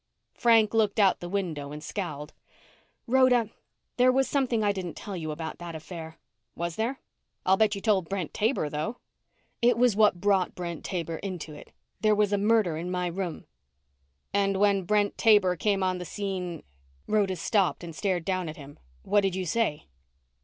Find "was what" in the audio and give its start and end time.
9.77-10.19